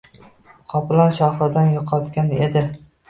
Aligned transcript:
Qoplon 0.71 1.13
Shohidani 1.19 1.75
yo‘qotgan 1.77 2.33
edi 2.49 2.65